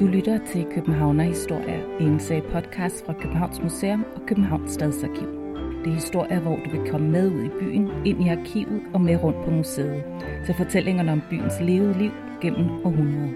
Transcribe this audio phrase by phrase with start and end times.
[0.00, 5.28] Du lytter til Københavner Historier, en serie podcast fra Københavns Museum og Københavns Stadsarkiv.
[5.84, 9.00] Det er historier, hvor du vil komme med ud i byen, ind i arkivet og
[9.00, 10.04] med rundt på museet,
[10.46, 12.10] til fortællingerne om byens levede liv
[12.42, 13.32] gennem århundreder.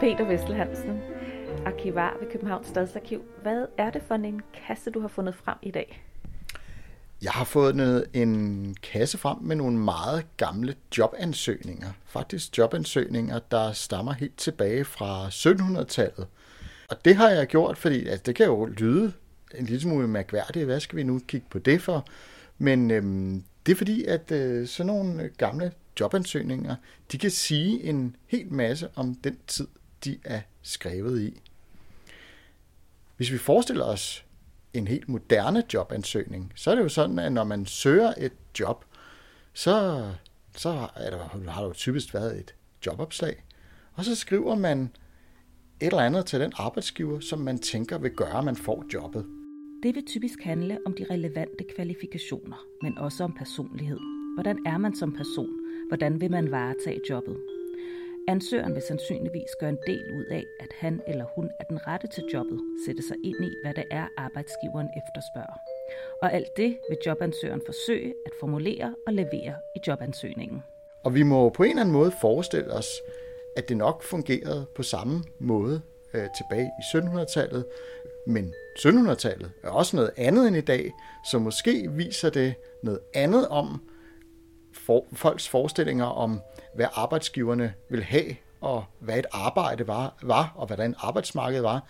[0.00, 1.00] Peter Vessel Hansen,
[1.66, 3.22] arkivar ved Københavns Stadsarkiv.
[3.42, 6.07] Hvad er det for en kasse, du har fundet frem i dag?
[7.22, 11.92] Jeg har fået en kasse frem med nogle meget gamle jobansøgninger.
[12.06, 16.26] Faktisk jobansøgninger, der stammer helt tilbage fra 1700-tallet.
[16.88, 19.12] Og det har jeg gjort, fordi altså, det kan jo lyde
[19.54, 20.64] en lille smule mærkværdigt.
[20.64, 22.06] Hvad skal vi nu kigge på det for?
[22.58, 26.76] Men øhm, det er fordi, at øh, sådan nogle øh, gamle jobansøgninger,
[27.12, 29.66] de kan sige en hel masse om den tid,
[30.04, 31.40] de er skrevet i.
[33.16, 34.24] Hvis vi forestiller os
[34.74, 38.84] en helt moderne jobansøgning, så er det jo sådan, at når man søger et job,
[39.52, 40.04] så,
[40.56, 42.54] så er der, har der jo typisk været et
[42.86, 43.44] jobopslag,
[43.94, 44.90] og så skriver man
[45.80, 49.26] et eller andet til den arbejdsgiver, som man tænker vil gøre, at man får jobbet.
[49.82, 53.98] Det vil typisk handle om de relevante kvalifikationer, men også om personlighed.
[54.36, 55.50] Hvordan er man som person?
[55.88, 57.36] Hvordan vil man varetage jobbet?
[58.28, 62.06] Ansøgeren vil sandsynligvis gøre en del ud af, at han eller hun er den rette
[62.06, 65.58] til jobbet, sætte sig ind i, hvad det er, arbejdsgiveren efterspørger.
[66.22, 70.62] Og alt det vil jobansøgeren forsøge at formulere og levere i jobansøgningen.
[71.04, 72.86] Og vi må på en eller anden måde forestille os,
[73.56, 75.82] at det nok fungerede på samme måde
[76.14, 77.64] øh, tilbage i 1700-tallet,
[78.26, 80.92] men 1700-tallet er også noget andet end i dag,
[81.30, 83.88] så måske viser det noget andet om
[84.72, 86.40] for, folks forestillinger om,
[86.74, 91.84] hvad arbejdsgiverne vil have, og hvad et arbejde var, var og hvordan arbejdsmarkedet var,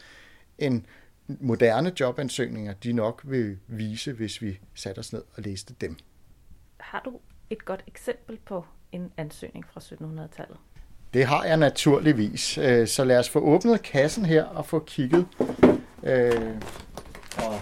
[0.58, 0.82] end
[1.26, 5.96] moderne jobansøgninger, de nok vil vise, hvis vi satte os ned og læste dem.
[6.80, 10.56] Har du et godt eksempel på en ansøgning fra 1700-tallet?
[11.14, 12.58] Det har jeg naturligvis.
[12.58, 15.26] Øh, så lad os få åbnet kassen her og få kigget.
[16.02, 16.54] Øh,
[17.36, 17.60] og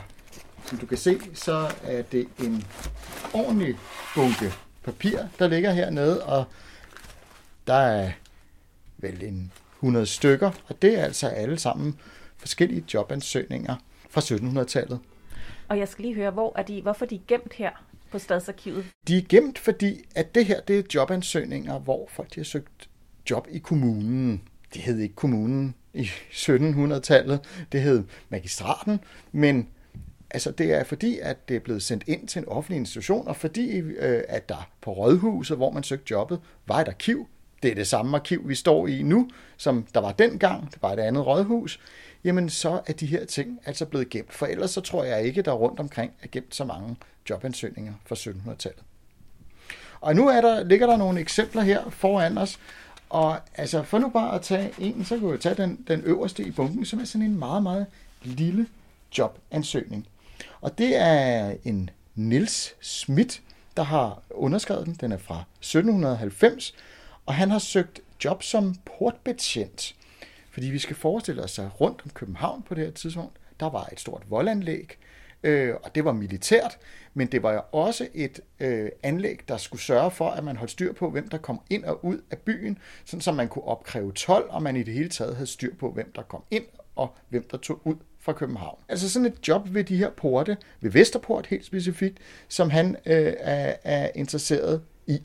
[0.64, 2.64] som du kan se, så er det en
[3.34, 3.76] ordentlig
[4.14, 4.52] bunke
[4.86, 6.44] papir, der ligger hernede, og
[7.66, 8.12] der er
[8.98, 11.98] vel en 100 stykker, og det er altså alle sammen
[12.36, 13.76] forskellige jobansøgninger
[14.10, 14.98] fra 1700-tallet.
[15.68, 17.70] Og jeg skal lige høre, hvor er de, hvorfor er de gemt her
[18.10, 18.86] på Stadsarkivet?
[19.08, 22.88] De er gemt, fordi at det her det er jobansøgninger, hvor folk de har søgt
[23.30, 24.42] job i kommunen.
[24.74, 27.40] Det hed ikke kommunen i 1700-tallet,
[27.72, 29.00] det hed magistraten,
[29.32, 29.68] men
[30.36, 33.36] Altså det er fordi, at det er blevet sendt ind til en offentlig institution, og
[33.36, 37.28] fordi øh, at der på Rådhuset, hvor man søgte jobbet, var et arkiv.
[37.62, 40.72] Det er det samme arkiv, vi står i nu, som der var dengang.
[40.72, 41.80] Det var et andet rådhus.
[42.24, 44.32] Jamen så er de her ting altså blevet gemt.
[44.32, 46.96] For ellers så tror jeg ikke, der rundt omkring er gemt så mange
[47.30, 48.82] jobansøgninger fra 1700-tallet.
[50.00, 52.58] Og nu er der, ligger der nogle eksempler her foran os.
[53.10, 56.44] Og altså, for nu bare at tage en, så kan vi tage den, den øverste
[56.44, 57.86] i bunken, som er sådan en meget, meget
[58.22, 58.66] lille
[59.18, 60.06] jobansøgning.
[60.60, 63.42] Og det er en Nils Schmidt,
[63.76, 64.94] der har underskrevet den.
[64.94, 66.74] Den er fra 1790,
[67.26, 69.96] og han har søgt job som portbetjent.
[70.50, 73.88] Fordi vi skal forestille os, at rundt om København på det her tidspunkt, der var
[73.92, 74.98] et stort voldanlæg,
[75.42, 76.78] øh, og det var militært,
[77.14, 80.70] men det var jo også et øh, anlæg, der skulle sørge for, at man holdt
[80.70, 84.12] styr på, hvem der kom ind og ud af byen, sådan så man kunne opkræve
[84.12, 86.64] tolv, og man i det hele taget havde styr på, hvem der kom ind
[86.96, 87.96] og hvem der tog ud
[88.26, 88.78] fra København.
[88.88, 93.32] Altså sådan et job ved de her porte, ved Vesterport helt specifikt, som han øh,
[93.38, 95.18] er, er interesseret i.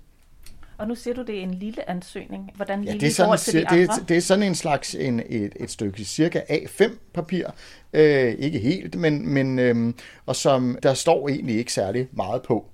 [0.78, 2.52] Og nu siger du, det er en lille ansøgning.
[2.56, 4.06] Hvordan ja, det er sådan, til de det, andre?
[4.08, 7.52] det er sådan en slags en, et, et stykke cirka A5-papir.
[7.94, 9.94] Øh, ikke helt, men, men øh,
[10.26, 12.70] og som der står egentlig ikke særlig meget på.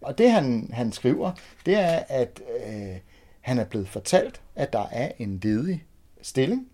[0.00, 1.32] Og det han, han skriver,
[1.66, 2.96] det er, at øh,
[3.40, 5.84] han er blevet fortalt, at der er en ledig
[6.22, 6.68] stilling.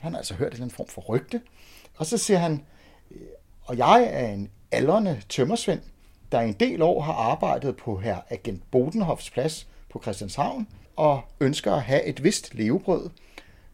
[0.00, 1.40] Han har altså hørt en form for rygte.
[1.98, 2.64] Og så siger han,
[3.10, 3.20] øh,
[3.64, 5.80] og jeg er en aldrende tømmersvend,
[6.32, 10.66] der i en del år har arbejdet på her agent Bodenhoffs plads på Christianshavn,
[10.96, 13.10] og ønsker at have et vist levebrød.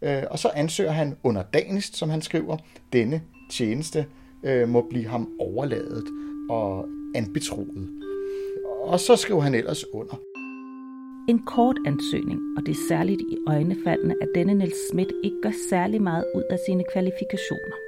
[0.02, 2.56] Øh, og så ansøger han underdanigst, som han skriver,
[2.92, 4.06] denne tjeneste
[4.44, 6.04] øh, må blive ham overladet
[6.50, 7.88] og anbetroet.
[8.82, 10.14] Og så skriver han ellers under.
[11.28, 15.52] En kort ansøgning, og det er særligt i øjnefaldene, at denne Niels Schmidt ikke gør
[15.70, 17.83] særlig meget ud af sine kvalifikationer.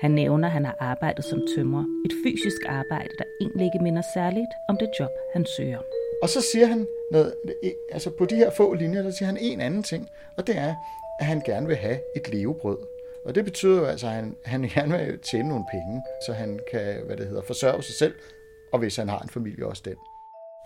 [0.00, 1.84] Han nævner, at han har arbejdet som tømrer.
[2.04, 5.78] Et fysisk arbejde, der egentlig ikke minder særligt om det job, han søger.
[6.22, 7.34] Og så siger han noget,
[7.92, 10.74] altså på de her få linjer, der siger han en anden ting, og det er,
[11.20, 12.78] at han gerne vil have et levebrød.
[13.24, 16.60] Og det betyder jo altså, at han, han gerne vil tjene nogle penge, så han
[16.70, 18.14] kan, hvad det hedder, forsørge sig selv,
[18.72, 19.96] og hvis han har en familie også den.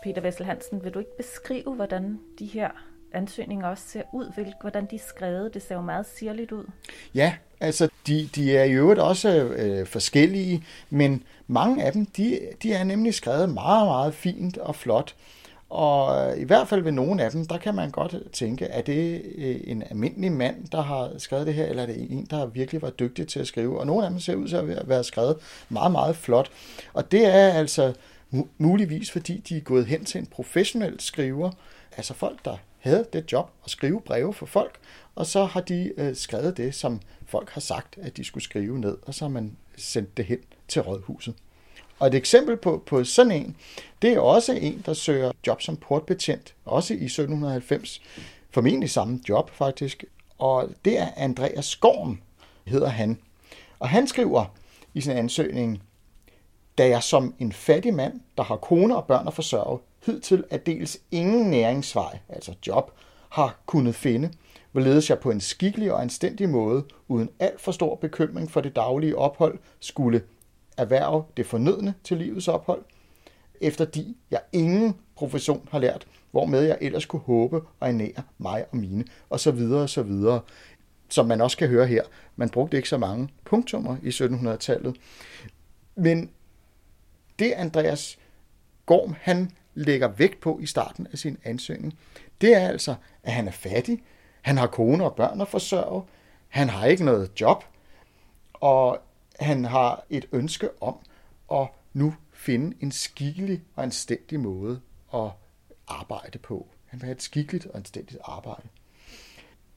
[0.02, 2.70] Peter Vessel Hansen, vil du ikke beskrive, hvordan de her
[3.12, 5.54] ansøgninger også ser ud, hvordan de er skrevet.
[5.54, 6.64] Det ser jo meget sirligt ud.
[7.14, 12.40] Ja, altså de, de er i øvrigt også øh, forskellige, men mange af dem, de,
[12.62, 15.14] de er nemlig skrevet meget, meget fint og flot.
[15.70, 19.22] Og i hvert fald ved nogle af dem, der kan man godt tænke, er det
[19.34, 22.82] øh, en almindelig mand, der har skrevet det her, eller er det en, der virkelig
[22.82, 23.80] var dygtig til at skrive?
[23.80, 25.36] Og nogle af dem ser ud til at være skrevet
[25.68, 26.50] meget, meget flot.
[26.92, 27.92] Og det er altså
[28.58, 31.50] muligvis, fordi de er gået hen til en professionel skriver,
[31.96, 34.78] altså folk, der havde det job at skrive breve for folk,
[35.14, 38.78] og så har de øh, skrevet det, som folk har sagt, at de skulle skrive
[38.78, 40.38] ned, og så har man sendt det hen
[40.68, 41.34] til rådhuset.
[41.98, 43.56] Og et eksempel på, på sådan en,
[44.02, 48.02] det er også en, der søger job som portbetjent, også i 1790.
[48.50, 50.04] Formentlig samme job faktisk.
[50.38, 52.20] Og det er Andreas Skorm,
[52.64, 53.18] hedder han.
[53.78, 54.44] Og han skriver
[54.94, 55.82] i sin ansøgning,
[56.78, 60.66] da jeg som en fattig mand, der har kone og børn at forsørge, hidtil at
[60.66, 62.92] dels ingen næringsvej, altså job,
[63.28, 64.30] har kunnet finde,
[64.72, 68.76] hvorledes jeg på en skikkelig og anstændig måde, uden alt for stor bekymring for det
[68.76, 70.22] daglige ophold, skulle
[70.76, 72.84] erhverve det fornødne til livets ophold,
[73.60, 78.64] efter de jeg ingen profession har lært, hvormed jeg ellers kunne håbe og ernære mig
[78.70, 80.40] og mine, og så videre og så videre.
[81.08, 82.02] Som man også kan høre her,
[82.36, 84.96] man brugte ikke så mange punktummer i 1700-tallet.
[85.96, 86.30] Men
[87.38, 88.18] det Andreas
[88.86, 91.98] Gorm, han lægger vægt på i starten af sin ansøgning,
[92.40, 94.02] det er altså, at han er fattig,
[94.42, 96.02] han har kone og børn at forsørge,
[96.48, 97.64] han har ikke noget job,
[98.52, 98.98] og
[99.40, 100.98] han har et ønske om
[101.52, 104.80] at nu finde en skikkelig og anstændig måde
[105.14, 105.30] at
[105.88, 106.68] arbejde på.
[106.86, 108.68] Han vil have et skikkeligt og anstændigt arbejde.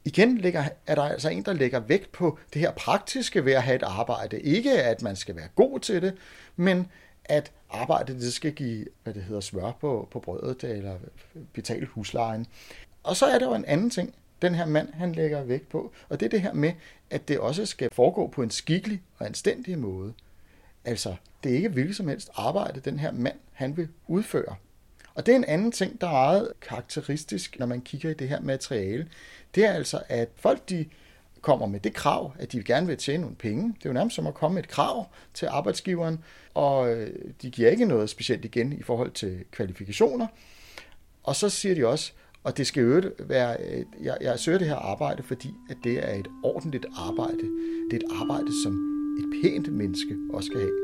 [0.05, 3.63] Igen ligger, er der altså en, der lægger vægt på det her praktiske ved at
[3.63, 4.41] have et arbejde.
[4.41, 6.15] Ikke at man skal være god til det,
[6.55, 6.87] men
[7.25, 10.97] at arbejdet det skal give, hvad det hedder, smør på, på brødet eller
[11.53, 12.45] betale huslejen.
[13.03, 15.91] Og så er der jo en anden ting, den her mand han lægger vægt på,
[16.09, 16.73] og det er det her med,
[17.09, 20.13] at det også skal foregå på en skikkelig og anstændig måde.
[20.85, 24.55] Altså, det er ikke hvilket som helst arbejde, den her mand han vil udføre.
[25.15, 28.29] Og det er en anden ting, der er meget karakteristisk, når man kigger i det
[28.29, 29.07] her materiale.
[29.55, 30.85] Det er altså, at folk de
[31.45, 33.63] kommer med det krav, at de gerne vil tjene nogle penge.
[33.63, 36.19] Det er jo nærmest som at komme med et krav til arbejdsgiveren,
[36.53, 37.09] og øh,
[37.41, 40.27] de giver ikke noget specielt igen i forhold til kvalifikationer.
[41.23, 42.11] Og så siger de også,
[42.43, 46.09] og det skal jo være, øh, jeg, jeg søger det her arbejde, fordi at det
[46.09, 47.45] er et ordentligt arbejde.
[47.91, 48.73] Det er et arbejde, som
[49.19, 50.79] et pænt menneske også skal have.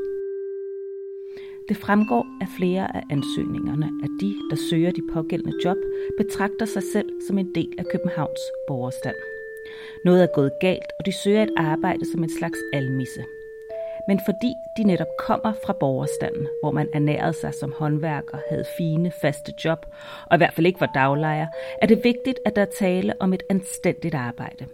[1.68, 5.76] Det fremgår af flere af ansøgningerne, at de, der søger de pågældende job,
[6.18, 9.31] betragter sig selv som en del af Københavns borgerstand.
[10.04, 13.24] Noget er gået galt, og de søger et arbejde som en slags almisse.
[14.08, 19.12] Men fordi de netop kommer fra borgerstanden, hvor man ernærede sig som håndværker, havde fine,
[19.22, 19.86] faste job,
[20.26, 21.46] og i hvert fald ikke var daglejer,
[21.82, 24.66] er det vigtigt, at der er tale om et anstændigt arbejde.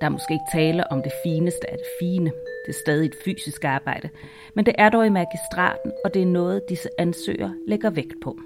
[0.00, 2.30] Der er måske ikke tale om det fineste af det fine.
[2.66, 4.08] Det er stadig et fysisk arbejde.
[4.54, 8.36] Men det er dog i magistraten, og det er noget, disse ansøgere lægger vægt på.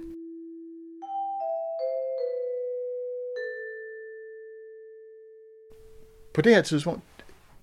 [6.34, 7.02] På det her tidspunkt,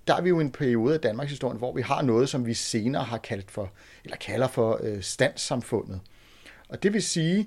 [0.06, 2.46] der er vi jo i en periode af Danmarks historie, hvor vi har noget, som
[2.46, 3.70] vi senere har kaldt for,
[4.04, 6.00] eller kalder for øh, standssamfundet.
[6.68, 7.46] Og det vil sige,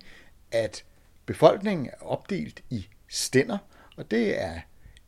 [0.51, 0.83] at
[1.25, 3.57] befolkningen er opdelt i stænder,
[3.97, 4.59] og det er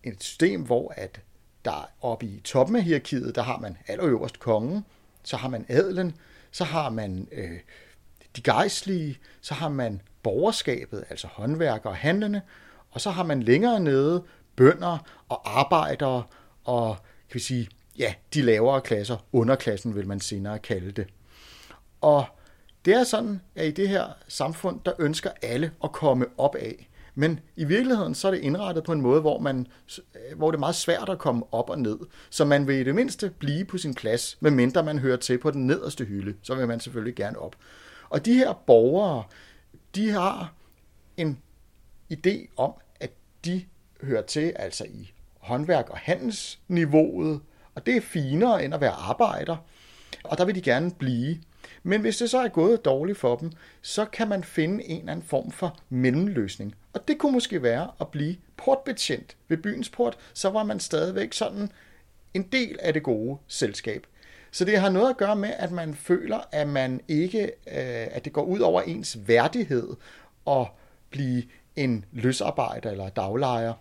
[0.03, 1.21] et system, hvor at
[1.65, 4.85] der oppe i toppen af hierarkiet, der har man allerøverst kongen,
[5.23, 6.15] så har man adelen,
[6.51, 7.59] så har man øh,
[8.35, 12.41] de gejstlige, så har man borgerskabet, altså håndværkere og handlende,
[12.91, 14.23] og så har man længere nede
[14.55, 14.97] bønder
[15.29, 16.23] og arbejdere
[16.63, 16.97] og
[17.29, 21.07] kan vi sige, ja, de lavere klasser, underklassen vil man senere kalde det.
[22.01, 22.25] Og
[22.85, 26.89] det er sådan, at i det her samfund, der ønsker alle at komme op af.
[27.15, 29.67] Men i virkeligheden så er det indrettet på en måde, hvor, man,
[30.35, 31.99] hvor det er meget svært at komme op og ned.
[32.29, 35.51] Så man vil i det mindste blive på sin plads, medmindre man hører til på
[35.51, 36.35] den nederste hylde.
[36.41, 37.55] Så vil man selvfølgelig gerne op.
[38.09, 39.23] Og de her borgere,
[39.95, 40.53] de har
[41.17, 41.39] en
[42.13, 43.11] idé om, at
[43.45, 43.65] de
[44.03, 47.41] hører til altså i håndværk- og handelsniveauet,
[47.75, 49.57] og det er finere end at være arbejder,
[50.23, 51.37] og der vil de gerne blive.
[51.83, 55.11] Men hvis det så er gået dårligt for dem, så kan man finde en eller
[55.11, 56.75] anden form for mellemløsning.
[56.93, 61.33] Og det kunne måske være at blive portbetjent ved byens port, så var man stadigvæk
[61.33, 61.69] sådan
[62.33, 64.07] en del af det gode selskab.
[64.51, 68.25] Så det har noget at gøre med, at man føler, at man ikke, øh, at
[68.25, 69.87] det går ud over ens værdighed
[70.47, 70.67] at
[71.09, 71.43] blive
[71.75, 73.73] en løsarbejder eller daglejer.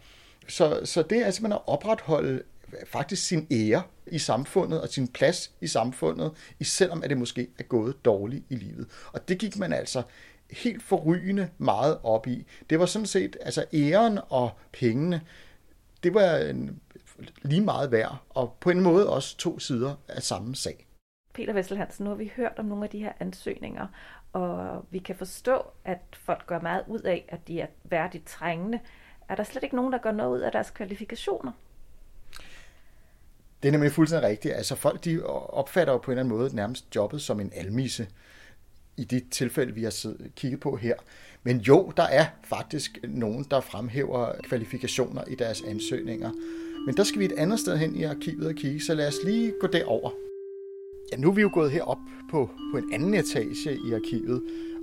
[0.48, 2.42] Så, så det er simpelthen at opretholde
[2.86, 6.32] faktisk sin ære i samfundet og sin plads i samfundet,
[6.62, 8.86] selvom at det måske er gået dårligt i livet.
[9.12, 10.02] Og det gik man altså
[10.50, 12.46] helt forrygende meget op i.
[12.70, 15.20] Det var sådan set, altså æren og pengene,
[16.02, 16.80] det var en,
[17.42, 20.86] lige meget værd, og på en måde også to sider af samme sag.
[21.34, 23.86] Peter Vesselhansen, nu har vi hørt om nogle af de her ansøgninger,
[24.32, 28.80] og vi kan forstå, at folk gør meget ud af, at de er værdigt trængende.
[29.28, 31.52] Er der slet ikke nogen, der gør noget ud af deres kvalifikationer?
[33.62, 34.54] Det er nemlig fuldstændig rigtigt.
[34.54, 38.08] Altså folk de opfatter jo på en eller anden måde nærmest jobbet som en almisse
[38.96, 40.94] i det tilfælde, vi har kigget på her.
[41.42, 46.30] Men jo, der er faktisk nogen, der fremhæver kvalifikationer i deres ansøgninger.
[46.86, 49.16] Men der skal vi et andet sted hen i arkivet og kigge, så lad os
[49.24, 50.10] lige gå derover.
[51.12, 51.98] Ja, nu er vi jo gået herop
[52.30, 54.42] på, på en anden etage i arkivet,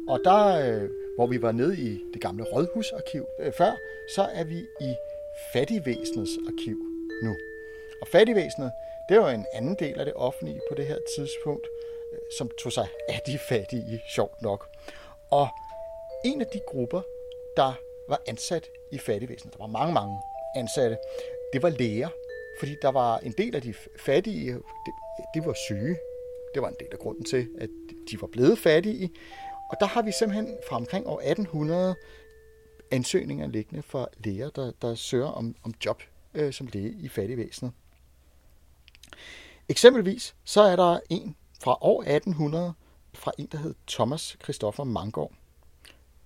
[0.09, 3.71] og der, øh, hvor vi var nede i det gamle rådhusarkiv øh, før,
[4.15, 4.95] så er vi i
[5.53, 6.77] fattigvæsenets arkiv
[7.23, 7.35] nu.
[8.01, 8.71] Og fattigvæsenet,
[9.09, 11.67] det var en anden del af det offentlige på det her tidspunkt,
[12.13, 14.69] øh, som tog sig af de fattige, sjovt nok.
[15.31, 15.47] Og
[16.25, 17.01] en af de grupper,
[17.57, 17.73] der
[18.09, 20.17] var ansat i fattigvæsenet, der var mange, mange
[20.55, 20.97] ansatte,
[21.53, 22.09] det var læger.
[22.59, 23.73] Fordi der var en del af de
[24.05, 24.93] fattige, det,
[25.33, 25.97] det var syge.
[26.53, 27.69] Det var en del af grunden til, at
[28.11, 29.11] de var blevet fattige.
[29.71, 31.95] Og der har vi simpelthen fra omkring år 1800
[32.91, 36.03] ansøgninger liggende for læger, der, der søger om, om job
[36.33, 37.73] øh, som læge i fattigvæsenet.
[39.69, 42.73] Eksempelvis så er der en fra år 1800
[43.13, 45.33] fra en, der hed Thomas Christoffer Mangård.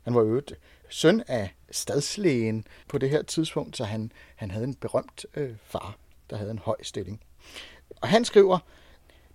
[0.02, 0.54] Han var øvrigt
[0.90, 5.98] søn af stadslægen på det her tidspunkt, så han, han havde en berømt øh, far,
[6.30, 7.22] der havde en høj stilling.
[8.02, 8.60] Og han skriver,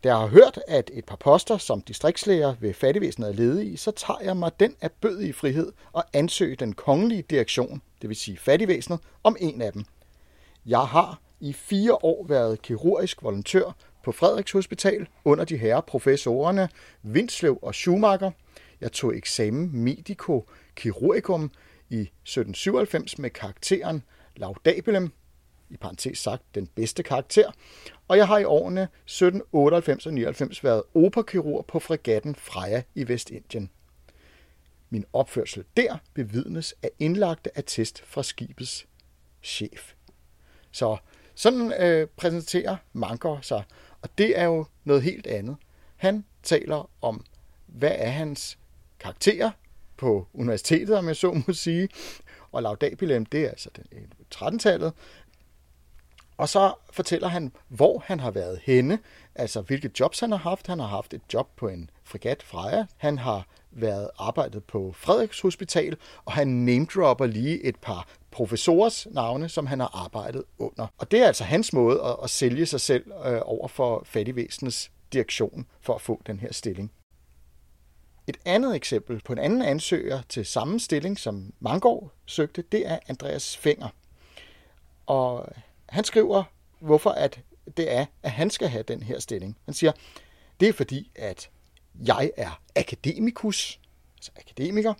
[0.04, 3.90] da jeg har hørt, at et par poster som distriktslæger ved fattigvæsenet er ledige, så
[3.90, 4.90] tager jeg mig den af
[5.20, 9.84] i frihed og ansøge den kongelige direktion, det vil sige fattigvæsenet, om en af dem.
[10.66, 16.68] Jeg har i fire år været kirurgisk volontør på Frederiks Hospital under de herre professorerne
[17.02, 18.30] Vindslev og Schumacher.
[18.80, 20.48] Jeg tog eksamen medico
[20.80, 21.50] chirurgicum
[21.90, 24.02] i 1797 med karakteren
[24.36, 25.12] laudabilem,
[25.70, 27.50] i parentes sagt den bedste karakter,
[28.08, 33.70] og jeg har i årene 1798 og 99 været operkirurg på fregatten Freja i Vestindien.
[34.90, 38.86] Min opførsel der bevidnes af indlagte attest fra skibets
[39.42, 39.92] chef.
[40.70, 40.96] Så
[41.34, 43.64] sådan øh, præsenterer Manker sig,
[44.02, 45.56] og det er jo noget helt andet.
[45.96, 47.24] Han taler om,
[47.66, 48.58] hvad er hans
[49.00, 49.50] karakterer
[49.96, 51.88] på universitetet, om jeg så må sige,
[52.52, 53.70] og laudabilem, det er altså
[54.34, 54.92] 13-tallet,
[56.38, 58.98] og så fortæller han, hvor han har været henne,
[59.34, 60.66] altså hvilke jobs han har haft.
[60.66, 62.86] Han har haft et job på en frigat Freja.
[62.96, 69.48] Han har været arbejdet på Frederiks Hospital, og han namedropper lige et par professorers navne,
[69.48, 70.86] som han har arbejdet under.
[70.98, 74.90] Og det er altså hans måde at, at sælge sig selv øh, over for fattigvæsenets
[75.12, 76.92] direktion for at få den her stilling.
[78.26, 82.98] Et andet eksempel på en anden ansøger til samme stilling, som Mangård søgte, det er
[83.08, 83.88] Andreas Fenger.
[85.06, 85.48] Og
[85.88, 86.44] han skriver,
[86.80, 87.40] hvorfor at
[87.76, 89.56] det er, at han skal have den her stilling.
[89.64, 89.92] Han siger,
[90.60, 91.50] det er fordi, at
[92.06, 93.80] jeg er akademikus,
[94.16, 94.94] altså akademiker,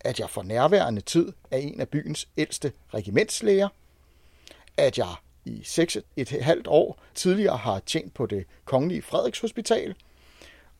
[0.00, 3.68] at jeg for nærværende tid er en af byens ældste regimentslæger,
[4.76, 5.14] at jeg
[5.44, 9.94] i 6 et halvt år tidligere har tjent på det kongelige Frederiks Hospital,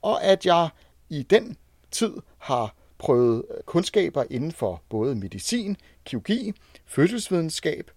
[0.02, 0.68] og at jeg
[1.08, 1.56] i den
[1.90, 6.52] tid har prøvet kundskaber inden for både medicin, kirurgi,
[6.86, 7.90] fødselsvidenskab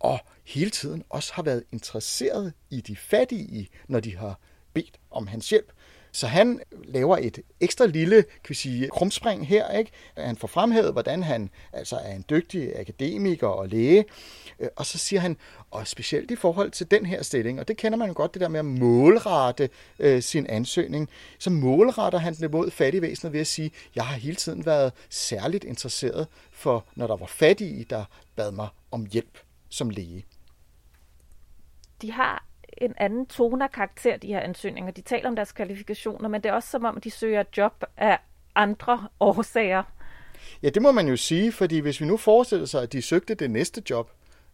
[0.00, 4.40] og hele tiden også har været interesseret i de fattige, når de har
[4.74, 5.72] bedt om hans hjælp.
[6.14, 9.70] Så han laver et ekstra lille kan vi sige, krumspring her.
[9.78, 9.90] Ikke?
[10.16, 14.04] Han får fremhævet, hvordan han altså er en dygtig akademiker og læge.
[14.60, 15.36] Øh, og så siger han,
[15.70, 18.40] og specielt i forhold til den her stilling, og det kender man jo godt, det
[18.40, 21.08] der med at målrette øh, sin ansøgning,
[21.38, 25.64] så målretter han den imod fattigvæsenet ved at sige, jeg har hele tiden været særligt
[25.64, 28.04] interesseret for, når der var fattige, der
[28.36, 29.38] bad mig om hjælp
[29.74, 30.24] som læge.
[32.02, 32.46] De har
[32.78, 34.92] en anden tone karakter, de her ansøgninger.
[34.92, 38.18] De taler om deres kvalifikationer, men det er også som om, de søger job af
[38.54, 39.82] andre årsager.
[40.62, 43.34] Ja, det må man jo sige, fordi hvis vi nu forestiller sig, at de søgte
[43.34, 44.10] det næste job,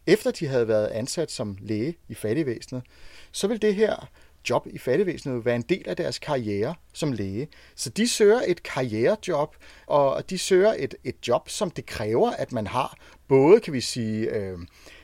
[0.07, 2.83] efter de havde været ansat som læge i fattigvæsenet,
[3.31, 4.09] så vil det her
[4.49, 7.47] job i fattigvæsenet være en del af deres karriere som læge.
[7.75, 9.55] Så de søger et karrierejob,
[9.87, 12.97] og de søger et, et job, som det kræver, at man har
[13.27, 14.59] både, kan vi sige, øh,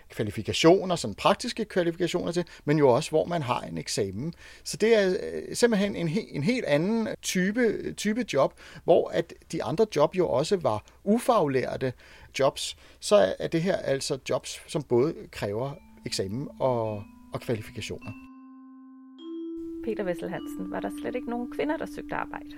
[0.10, 4.34] kvalifikationer, sådan praktiske kvalifikationer til, men jo også, hvor man har en eksamen.
[4.64, 9.64] Så det er øh, simpelthen en, en helt anden type, type job, hvor at de
[9.64, 11.94] andre job jo også var ufaglærte
[12.40, 12.78] jobs.
[13.00, 15.72] Så er det her altså jobs, som både kræver
[16.06, 18.12] eksamen og, og kvalifikationer.
[19.86, 22.50] Peter Vessel Hansen, var der slet ikke nogen kvinder, der søgte arbejde?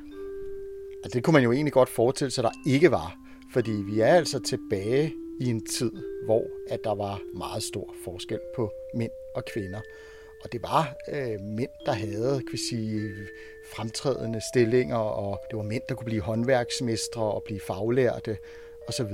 [1.03, 3.17] Og det kunne man jo egentlig godt forestille sig, der ikke var.
[3.53, 5.91] Fordi vi er altså tilbage i en tid,
[6.25, 9.81] hvor at der var meget stor forskel på mænd og kvinder.
[10.43, 13.11] Og det var øh, mænd, der havde kan vi sige,
[13.73, 18.37] fremtrædende stillinger, og det var mænd, der kunne blive håndværksmestre og blive faglærte
[18.87, 19.13] osv.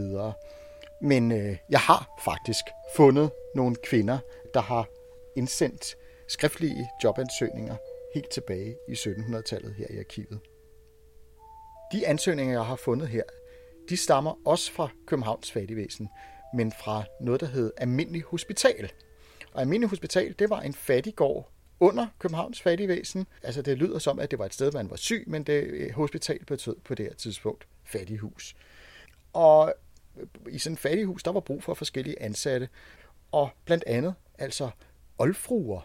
[1.02, 2.66] Men øh, jeg har faktisk
[2.96, 4.20] fundet nogle kvinder,
[4.54, 4.90] der har
[5.36, 7.76] indsendt skriftlige jobansøgninger
[8.14, 10.40] helt tilbage i 1700-tallet her i arkivet.
[11.92, 13.24] De ansøgninger, jeg har fundet her,
[13.90, 16.10] de stammer også fra Københavns Fattigvæsen,
[16.54, 18.92] men fra noget, der hed Almindelig Hospital.
[19.54, 23.28] Og Almindelig Hospital, det var en fattiggård under Københavns Fattigvæsen.
[23.44, 25.92] Altså det lyder som, at det var et sted, man var syg, men det øh,
[25.92, 28.56] hospital betød på det her tidspunkt fattighus.
[29.34, 29.74] Og
[30.18, 32.70] øh, i sådan et fattighus, der var brug for forskellige ansatte,
[33.32, 34.70] og blandt andet altså
[35.18, 35.82] oldfruer.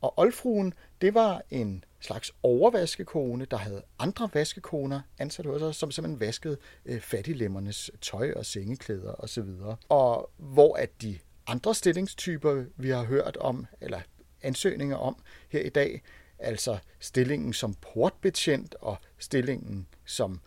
[0.00, 5.90] Og oldfruen, det var en slags overvaskekone, der havde andre vaskekoner ansat hos os, som
[5.90, 9.48] simpelthen vaskede øh, fattiglemmernes tøj og sengeklæder osv.
[9.60, 14.00] Og, og hvor at de andre stillingstyper, vi har hørt om, eller
[14.42, 16.02] ansøgninger om her i dag,
[16.38, 20.40] altså stillingen som portbetjent og stillingen som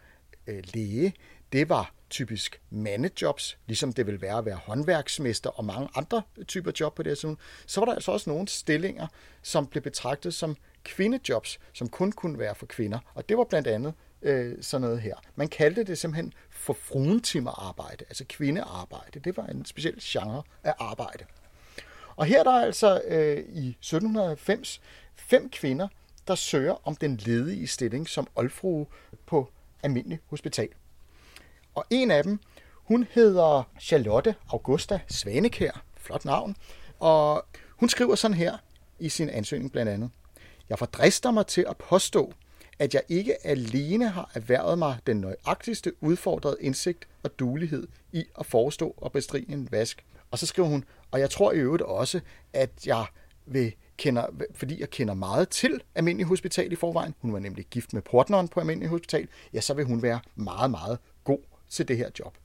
[0.48, 1.14] øh, læge,
[1.52, 6.72] det var typisk mandejobs, ligesom det vil være at være håndværksmester og mange andre typer
[6.80, 9.08] job på det her så var der altså også nogle stillinger,
[9.42, 13.00] som blev betragtet som kvindejobs, som kun kunne være for kvinder.
[13.14, 15.16] Og det var blandt andet øh, sådan noget her.
[15.36, 19.20] Man kaldte det simpelthen for fruentimerarbejde, altså kvindearbejde.
[19.20, 21.26] Det var en speciel genre af arbejde.
[22.16, 24.82] Og her er der altså øh, i 1790
[25.16, 25.88] fem kvinder,
[26.28, 28.86] der søger om den ledige stilling som oldfrue
[29.26, 29.52] på
[29.84, 30.70] almindelig hospital.
[31.76, 32.40] Og en af dem,
[32.74, 36.56] hun hedder Charlotte Augusta Svanekær, flot navn,
[37.00, 38.58] og hun skriver sådan her
[39.00, 40.10] i sin ansøgning blandt andet.
[40.70, 42.34] Jeg fordrister mig til at påstå,
[42.80, 48.46] at jeg ikke alene har erhvervet mig den nøjagtigste udfordrede indsigt og dulighed i at
[48.46, 50.06] forestå og bestride en vask.
[50.32, 52.22] Og så skriver hun, og jeg tror i øvrigt også,
[52.54, 53.06] at jeg
[53.46, 57.94] vil kender, fordi jeg kender meget til Almindelig Hospital i forvejen, hun var nemlig gift
[57.94, 61.98] med portneren på Almindelig Hospital, ja, så vil hun være meget, meget god til det
[61.98, 62.38] her job.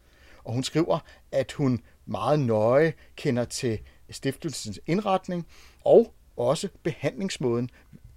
[0.44, 0.98] Og hun skriver,
[1.32, 3.78] at hun meget nøje kender til
[4.10, 5.46] stiftelsens indretning
[5.84, 7.70] og også behandlingsmåden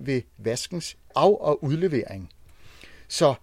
[0.06, 2.30] ved vaskens af- og udlevering.
[3.08, 3.34] Så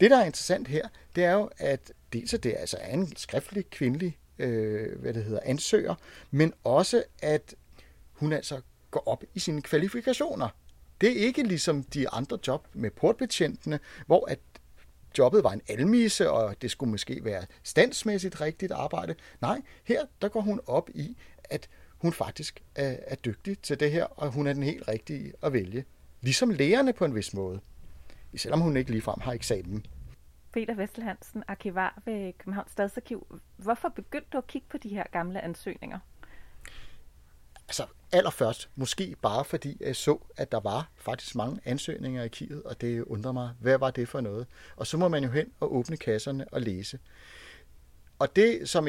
[0.00, 3.16] det, der er interessant her, det er jo, at dels at det altså er en
[3.16, 5.94] skriftlig kvindelig øh, hvad det hedder, ansøger,
[6.30, 7.54] men også, at
[8.12, 10.48] hun altså går op i sine kvalifikationer.
[11.00, 14.38] Det er ikke ligesom de andre job med portbetjentene, hvor at
[15.18, 19.14] jobbet var en almise, og det skulle måske være standsmæssigt rigtigt arbejde.
[19.40, 23.90] Nej, her der går hun op i, at hun faktisk er, er dygtig til det
[23.90, 25.84] her, og hun er den helt rigtige at vælge.
[26.22, 27.60] Ligesom lærerne på en vis måde.
[28.36, 29.86] Selvom hun ikke ligefrem har eksamen.
[30.52, 33.40] Peter Vestelhansen, arkivar ved Københavns Stadsarkiv.
[33.56, 35.98] Hvorfor begyndte du at kigge på de her gamle ansøgninger?
[37.68, 42.62] Altså allerførst, måske bare fordi jeg så, at der var faktisk mange ansøgninger i arkivet,
[42.62, 44.46] og det undrer mig, hvad var det for noget?
[44.76, 46.98] Og så må man jo hen og åbne kasserne og læse.
[48.18, 48.88] Og det, som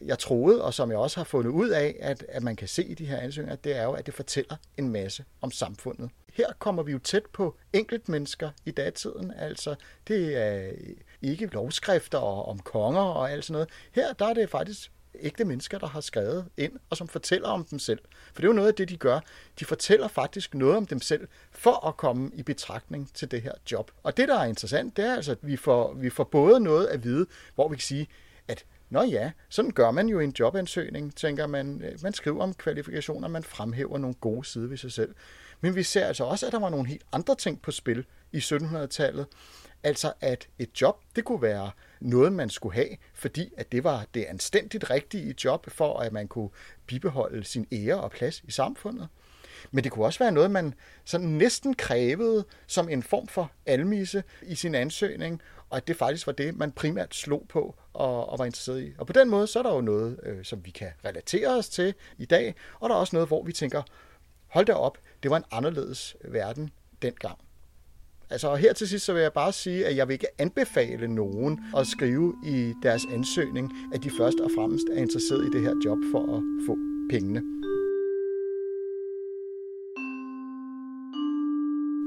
[0.00, 2.84] jeg, troede, og som jeg også har fundet ud af, at, at man kan se
[2.84, 6.10] i de her ansøgninger, det er jo, at det fortæller en masse om samfundet.
[6.32, 9.32] Her kommer vi jo tæt på enkeltmennesker i datiden.
[9.38, 9.74] Altså,
[10.08, 10.70] det er
[11.22, 13.68] ikke lovskrifter om konger og alt sådan noget.
[13.92, 17.64] Her der er det faktisk ægte mennesker, der har skrevet ind, og som fortæller om
[17.64, 17.98] dem selv.
[18.32, 19.20] For det er jo noget af det, de gør.
[19.60, 23.52] De fortæller faktisk noget om dem selv, for at komme i betragtning til det her
[23.72, 23.90] job.
[24.02, 26.86] Og det, der er interessant, det er altså, at vi får, vi får både noget
[26.86, 28.08] at vide, hvor vi kan sige,
[28.48, 31.82] at Nå ja, sådan gør man jo i en jobansøgning, tænker man.
[31.84, 35.14] Øh, man skriver om kvalifikationer, man fremhæver nogle gode sider ved sig selv.
[35.60, 38.38] Men vi ser altså også, at der var nogle helt andre ting på spil i
[38.38, 39.26] 1700-tallet.
[39.82, 44.06] Altså at et job, det kunne være noget, man skulle have, fordi at det var
[44.14, 46.50] det anstændigt rigtige job, for at man kunne
[46.86, 49.08] bibeholde sin ære og plads i samfundet.
[49.70, 54.22] Men det kunne også være noget, man sådan næsten krævede som en form for almisse
[54.42, 58.38] i sin ansøgning, og at det faktisk var det, man primært slog på og, og
[58.38, 58.92] var interesseret i.
[58.98, 61.68] Og på den måde, så er der jo noget, øh, som vi kan relatere os
[61.68, 63.82] til i dag, og der er også noget, hvor vi tænker,
[64.46, 66.70] hold da op, det var en anderledes verden
[67.02, 67.38] dengang.
[68.30, 71.60] Altså her til sidst så vil jeg bare sige, at jeg vil ikke anbefale nogen
[71.76, 75.74] at skrive i deres ansøgning, at de først og fremmest er interesseret i det her
[75.84, 76.76] job for at få
[77.10, 77.63] pengene.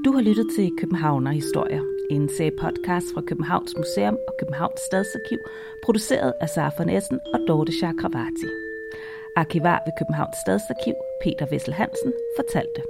[0.04, 5.38] Du har lyttet til Københavner Historier, en serie podcast fra Københavns Museum og Københavns Stadsarkiv,
[5.84, 8.48] produceret af Sara von Essen og Dorte Chakravarti.
[9.36, 12.82] Arkivar ved Københavns Stadsarkiv, Peter Vessel Hansen, fortalte.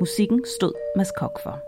[0.00, 1.58] Musikken stod Mads Kok for.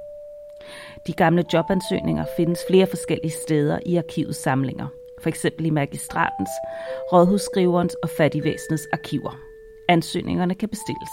[1.06, 4.86] De gamle jobansøgninger findes flere forskellige steder i arkivets samlinger,
[5.22, 6.50] for eksempel i magistratens,
[7.12, 9.40] rådhusskriverens og fattigvæsenets arkiver.
[9.88, 11.10] Ansøgningerne kan bestilles.